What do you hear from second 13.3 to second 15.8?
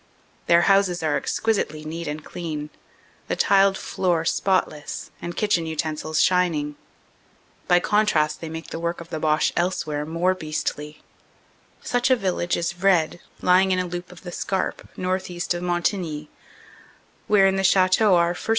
lying in a loop of the Scarpe, northeast of